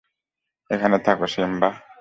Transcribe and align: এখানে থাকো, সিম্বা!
এখানে 0.69 0.97
থাকো, 1.05 1.25
সিম্বা! 1.33 1.69